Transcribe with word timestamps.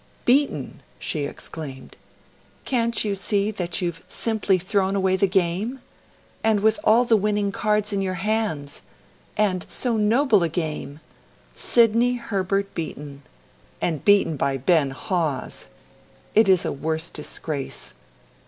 'Beaten!' 0.25 0.79
she 0.97 1.25
exclaimed. 1.25 1.95
'Can't 2.65 3.05
you 3.05 3.13
see 3.15 3.51
that 3.51 3.83
you've 3.83 4.03
simply 4.07 4.57
thrown 4.57 4.95
away 4.95 5.15
the 5.15 5.27
game? 5.27 5.79
And 6.43 6.61
with 6.61 6.79
all 6.83 7.05
the 7.05 7.15
winning 7.15 7.51
cards 7.51 7.93
in 7.93 8.01
your 8.01 8.15
hands! 8.15 8.81
And 9.37 9.63
so 9.69 9.97
noble 9.97 10.41
a 10.41 10.49
game! 10.49 11.01
Sidney 11.53 12.15
Herbert 12.15 12.73
beaten! 12.73 13.21
And 13.79 14.03
beaten 14.03 14.37
by 14.37 14.57
Ben 14.57 14.89
Hawes! 14.89 15.67
It 16.33 16.49
is 16.49 16.65
a 16.65 16.71
worse 16.71 17.07
disgrace 17.07 17.93